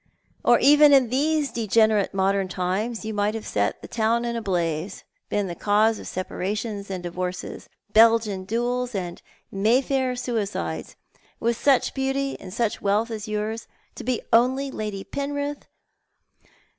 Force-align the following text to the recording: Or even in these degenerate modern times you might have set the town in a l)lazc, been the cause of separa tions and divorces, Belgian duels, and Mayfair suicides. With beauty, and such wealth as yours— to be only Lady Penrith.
Or 0.43 0.57
even 0.57 0.93
in 0.93 1.09
these 1.09 1.51
degenerate 1.51 2.11
modern 2.11 2.47
times 2.47 3.05
you 3.05 3.13
might 3.13 3.35
have 3.35 3.45
set 3.45 3.83
the 3.83 3.87
town 3.87 4.25
in 4.25 4.35
a 4.35 4.41
l)lazc, 4.41 5.03
been 5.29 5.45
the 5.45 5.53
cause 5.53 5.99
of 5.99 6.07
separa 6.07 6.57
tions 6.57 6.89
and 6.89 7.03
divorces, 7.03 7.69
Belgian 7.93 8.43
duels, 8.45 8.95
and 8.95 9.21
Mayfair 9.51 10.15
suicides. 10.15 10.95
With 11.39 11.67
beauty, 11.93 12.35
and 12.39 12.51
such 12.51 12.81
wealth 12.81 13.11
as 13.11 13.27
yours— 13.27 13.67
to 13.97 14.03
be 14.03 14.21
only 14.33 14.71
Lady 14.71 15.03
Penrith. 15.03 15.67